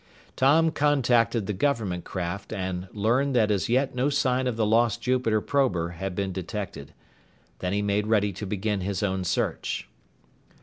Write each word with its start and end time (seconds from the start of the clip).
Tom 0.35 0.71
contacted 0.71 1.45
the 1.45 1.53
government 1.53 2.05
craft 2.05 2.51
and 2.51 2.87
learned 2.91 3.35
that 3.35 3.51
as 3.51 3.69
yet 3.69 3.93
no 3.93 4.09
sign 4.09 4.47
of 4.47 4.55
the 4.55 4.65
lost 4.65 4.99
Jupiter 4.99 5.41
prober 5.41 5.89
had 5.89 6.15
been 6.15 6.31
detected. 6.33 6.91
Then 7.59 7.71
he 7.71 7.83
made 7.83 8.07
ready 8.07 8.33
to 8.33 8.47
begin 8.47 8.81
his 8.81 9.03
own 9.03 9.23
search. 9.23 9.87